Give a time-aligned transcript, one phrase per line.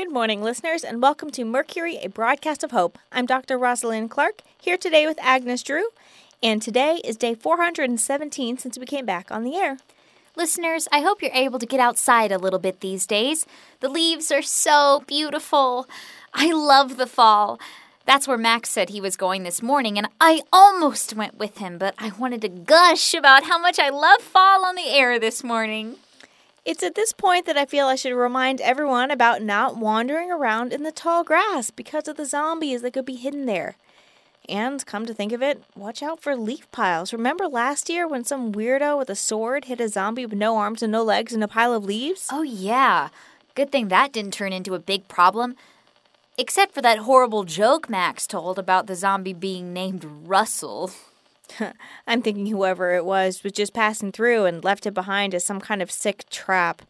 [0.00, 2.98] Good morning, listeners, and welcome to Mercury, a broadcast of hope.
[3.12, 3.58] I'm Dr.
[3.58, 5.90] Rosalind Clark, here today with Agnes Drew,
[6.42, 9.76] and today is day 417 since we came back on the air.
[10.36, 13.44] Listeners, I hope you're able to get outside a little bit these days.
[13.80, 15.86] The leaves are so beautiful.
[16.32, 17.60] I love the fall.
[18.06, 21.76] That's where Max said he was going this morning, and I almost went with him,
[21.76, 25.44] but I wanted to gush about how much I love fall on the air this
[25.44, 25.96] morning.
[26.64, 30.72] It's at this point that I feel I should remind everyone about not wandering around
[30.72, 33.76] in the tall grass because of the zombies that could be hidden there.
[34.46, 37.12] And come to think of it, watch out for leaf piles.
[37.12, 40.82] Remember last year when some weirdo with a sword hit a zombie with no arms
[40.82, 42.28] and no legs in a pile of leaves?
[42.30, 43.08] Oh, yeah.
[43.54, 45.56] Good thing that didn't turn into a big problem.
[46.36, 50.90] Except for that horrible joke Max told about the zombie being named Russell.
[52.06, 55.60] I'm thinking whoever it was was just passing through and left it behind as some
[55.60, 56.82] kind of sick trap.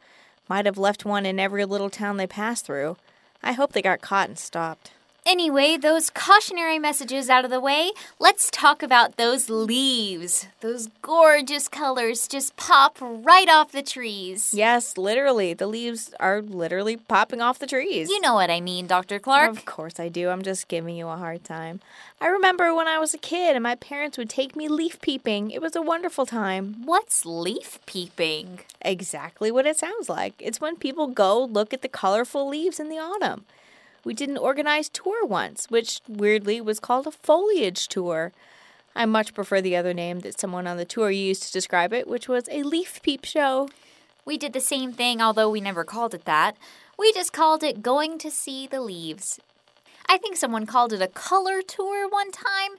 [0.49, 2.97] Might have left one in every little town they passed through.
[3.43, 4.93] I hope they got caught and stopped.
[5.31, 10.49] Anyway, those cautionary messages out of the way, let's talk about those leaves.
[10.61, 14.53] Those gorgeous colors just pop right off the trees.
[14.53, 15.55] Yes, literally.
[15.55, 18.11] The leaves are literally popping off the trees.
[18.11, 19.21] You know what I mean, Dr.
[19.21, 19.51] Clark.
[19.51, 20.31] Of course I do.
[20.31, 21.79] I'm just giving you a hard time.
[22.21, 25.53] I remember when I was a kid and my parents would take me leaf peeping.
[25.53, 26.83] It was a wonderful time.
[26.85, 28.63] What's leaf peeping?
[28.83, 30.35] Exactly what it sounds like.
[30.41, 33.45] It's when people go look at the colorful leaves in the autumn
[34.05, 38.33] we did an organized tour once, which weirdly was called a foliage tour.
[38.95, 42.09] I much prefer the other name that someone on the tour used to describe it,
[42.09, 43.69] which was a leaf peep show.
[44.25, 46.57] We did the same thing, although we never called it that.
[46.99, 49.41] We just called it going to see the leaves.
[50.07, 52.73] I think someone called it a color tour one time.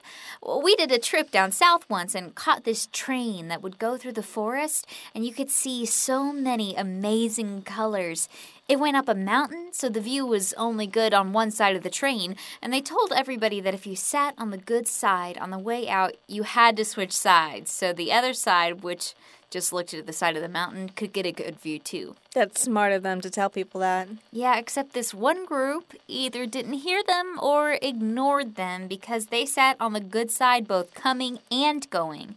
[0.62, 4.12] We did a trip down south once and caught this train that would go through
[4.12, 8.28] the forest, and you could see so many amazing colors.
[8.72, 11.82] It went up a mountain, so the view was only good on one side of
[11.82, 15.50] the train, and they told everybody that if you sat on the good side on
[15.50, 17.70] the way out, you had to switch sides.
[17.70, 19.12] So the other side, which
[19.50, 22.16] just looked at the side of the mountain, could get a good view too.
[22.34, 24.08] That's smart of them to tell people that.
[24.32, 29.76] Yeah, except this one group either didn't hear them or ignored them because they sat
[29.80, 32.36] on the good side both coming and going.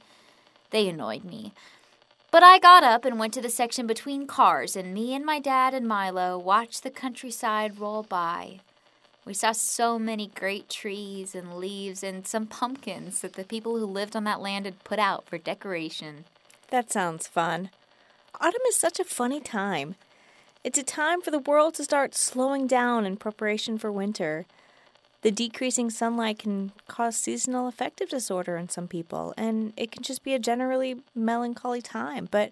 [0.72, 1.54] They annoyed me.
[2.36, 5.40] But I got up and went to the section between cars, and me and my
[5.40, 8.60] dad and Milo watched the countryside roll by.
[9.24, 13.86] We saw so many great trees and leaves and some pumpkins that the people who
[13.86, 16.26] lived on that land had put out for decoration.
[16.72, 17.70] That sounds fun.
[18.42, 19.96] Autumn is such a funny time.
[20.62, 24.46] It's a time for the world to start slowing down in preparation for winter.
[25.22, 30.24] The decreasing sunlight can cause seasonal affective disorder in some people, and it can just
[30.24, 32.28] be a generally melancholy time.
[32.30, 32.52] But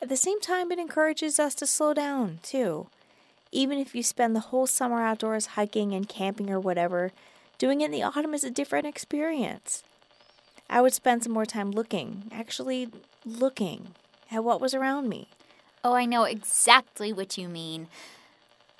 [0.00, 2.88] at the same time, it encourages us to slow down, too.
[3.52, 7.12] Even if you spend the whole summer outdoors hiking and camping or whatever,
[7.58, 9.82] doing it in the autumn is a different experience.
[10.70, 12.88] I would spend some more time looking, actually
[13.24, 13.94] looking
[14.30, 15.28] at what was around me.
[15.82, 17.88] Oh, I know exactly what you mean.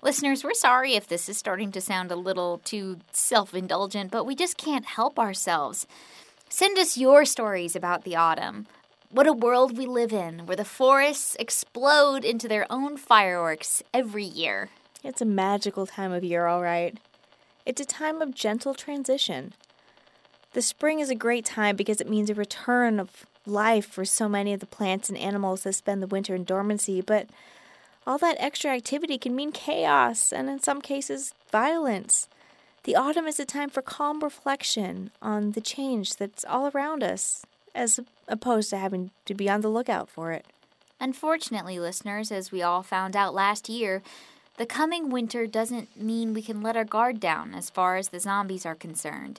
[0.01, 4.25] Listeners, we're sorry if this is starting to sound a little too self indulgent, but
[4.25, 5.89] we just can't help ourselves.
[6.49, 8.69] Send us your stories about the autumn.
[9.11, 14.25] What a world we live in, where the forests explode into their own fireworks every
[14.25, 14.71] year.
[15.03, 16.97] It's a magical time of year, all right.
[17.67, 19.53] It's a time of gentle transition.
[20.53, 24.29] The spring is a great time because it means a return of life for so
[24.29, 27.27] many of the plants and animals that spend the winter in dormancy, but
[28.09, 32.27] all that extra activity can mean chaos and, in some cases, violence.
[32.85, 37.45] The autumn is a time for calm reflection on the change that's all around us,
[37.75, 40.47] as opposed to having to be on the lookout for it.
[40.99, 44.03] Unfortunately, listeners, as we all found out last year,
[44.57, 48.21] the coming winter doesn't mean we can let our guard down as far as the
[48.21, 49.39] zombies are concerned.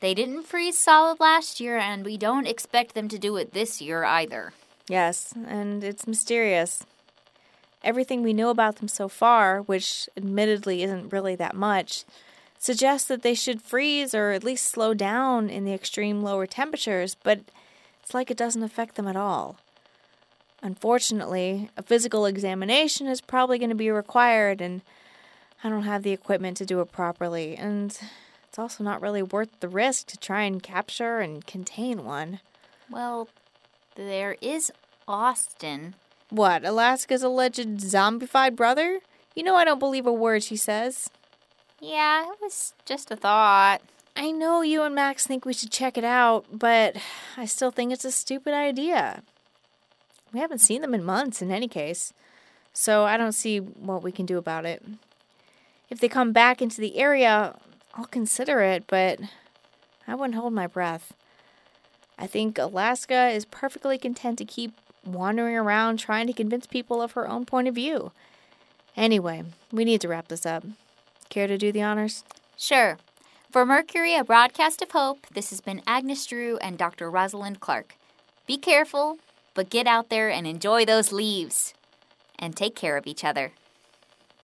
[0.00, 3.80] They didn't freeze solid last year, and we don't expect them to do it this
[3.80, 4.52] year either.
[4.88, 6.84] Yes, and it's mysterious.
[7.84, 12.04] Everything we know about them so far, which admittedly isn't really that much,
[12.58, 17.14] suggests that they should freeze or at least slow down in the extreme lower temperatures,
[17.22, 17.40] but
[18.02, 19.58] it's like it doesn't affect them at all.
[20.62, 24.80] Unfortunately, a physical examination is probably going to be required, and
[25.62, 27.96] I don't have the equipment to do it properly, and
[28.48, 32.40] it's also not really worth the risk to try and capture and contain one.
[32.88, 33.28] Well,
[33.94, 34.72] there is
[35.06, 35.96] Austin.
[36.34, 38.98] What, Alaska's alleged zombified brother?
[39.36, 41.08] You know I don't believe a word she says.
[41.80, 43.82] Yeah, it was just a thought.
[44.16, 46.96] I know you and Max think we should check it out, but
[47.36, 49.22] I still think it's a stupid idea.
[50.32, 52.12] We haven't seen them in months in any case,
[52.72, 54.82] so I don't see what we can do about it.
[55.88, 57.56] If they come back into the area,
[57.94, 59.20] I'll consider it, but
[60.08, 61.12] I wouldn't hold my breath.
[62.18, 64.72] I think Alaska is perfectly content to keep
[65.06, 68.12] wandering around trying to convince people of her own point of view.
[68.96, 70.64] Anyway, we need to wrap this up.
[71.28, 72.24] Care to do the honors?
[72.56, 72.98] Sure.
[73.50, 77.10] For Mercury, a broadcast of hope, this has been Agnes Drew and Dr.
[77.10, 77.96] Rosalind Clark.
[78.46, 79.18] Be careful,
[79.54, 81.74] but get out there and enjoy those leaves.
[82.38, 83.52] And take care of each other.